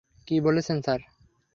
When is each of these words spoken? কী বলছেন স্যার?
কী 0.27 0.35
বলছেন 0.45 0.77
স্যার? 0.81 1.01